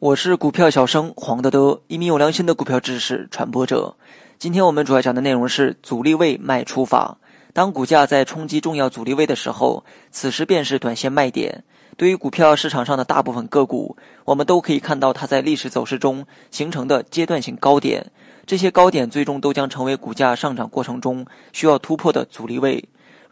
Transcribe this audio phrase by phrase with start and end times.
[0.00, 3.96] 我是股票小生黄德德，一名有良心的股票知识传播者。
[4.38, 7.16] 今天我们主要讲的内容是阻力位卖出法。
[7.52, 11.62] 当股价在冲击重要阻力位的时候，此时便是短线卖点。
[11.96, 18.04] 对于股票市场上的大部分个股，我们都可以看到它在历史走势中形成的阶段性高点。
[18.44, 22.84] 这些高点最终都将成为股价上涨过程中需要突破的阻力位。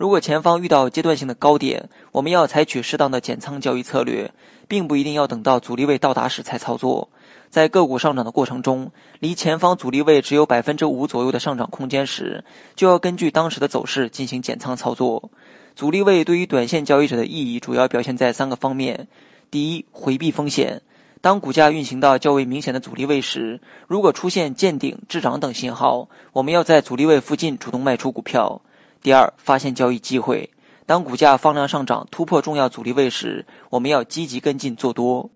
[0.03, 4.29] 如果前方遇到阶段性的高点，我们要采取适当的减仓交易策略，
[4.67, 7.09] 并不一定要等到阻力位到达时才操作。
[7.51, 12.45] 在个股上涨的过程中，离前方阻力位只有百分之五左右的上涨空间时，
[12.75, 15.31] 就要根据当时的走势进行减仓操作。
[15.77, 19.07] 阻力位对于短线交易者的意义主要表现在三个方面：
[19.53, 20.83] 第一，回避风险。
[21.21, 28.61] 当股价运行到较为明显的阻力位时，如果出现见顶、滞涨等信号，我们要在阻力位附近主动卖出股票。
[29.03, 30.49] 第二，发现交易机会。
[30.87, 35.29] 当股价放量上涨突破重要阻力位时，我们要积极跟进做多。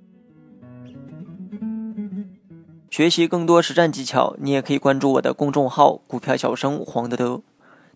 [2.90, 7.42] 学习更多实战技巧，你也可以关注我的公众号“股票小生黄德德”。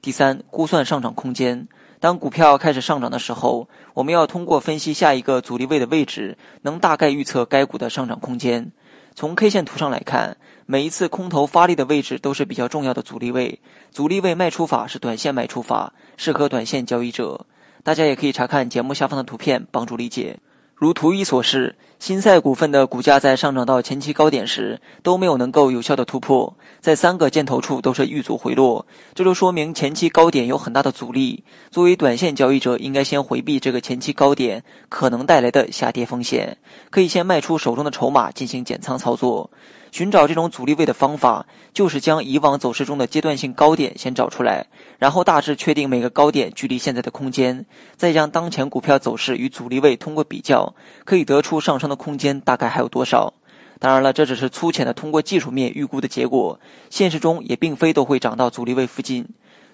[0.02, 1.68] 第三，估算上涨空间。
[2.00, 8.72] 当股票开始上涨的时候，我们要通过分析下一个阻力位的位置，能大概预测该股的上涨空间。
[9.20, 13.60] 从 K 线图上来看，每一次空头发力的位置都是比较重要的阻力位。
[13.90, 17.44] 阻力位卖出法是短线卖出法，适合短线交易者。
[17.84, 20.38] 大家也可以查看节目下方的图片，帮助理解。
[20.80, 31.44] 如图一所示，新赛股份的股价在上涨到前期高点时都没有能够有效的突破，在三个箭头处都是遇阻回落，这就说明前期高点有很大的阻力。
[31.70, 36.56] 作为短线交易者，应该先回避这个前期高点可能带来的下跌风险，
[36.88, 39.50] 可以先卖出手中的筹码进行减仓操作。
[39.91, 44.66] 寻找这种阻力位的方法，就是将以往走势中的阶段性高点先找出来，
[44.98, 47.66] 然后大致确定每个高点距离现在的空间，
[47.97, 50.74] 再将当前股票走势与阻力位通过比较，
[51.05, 53.32] 可以得出上升的空间大概还有多少。
[53.78, 56.60] 当然了，这只是粗浅的通过技术面预估的结果，
[56.91, 59.27] 现实中也并非都会涨到阻力位附近。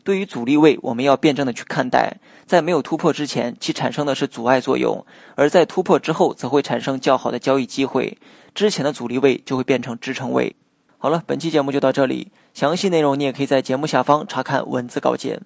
[0.07, 8.17] 对于阻力位，我们要辩证的去看待，在没有突破之前，其产生的是阻碍作用；而在突破之后，则会产生较好的交易机会。
[8.55, 10.55] 之前的阻力位就会变成支撑位。
[10.99, 15.43] 好了，本期节目就到这里，详细内容你也可以在节目下方查看文字稿件。